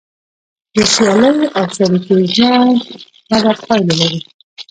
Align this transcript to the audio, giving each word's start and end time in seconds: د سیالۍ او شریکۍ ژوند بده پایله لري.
د 0.75 0.77
سیالۍ 0.93 1.39
او 1.57 1.65
شریکۍ 1.75 2.21
ژوند 2.35 2.79
بده 3.29 3.53
پایله 3.65 3.93
لري. 4.01 4.19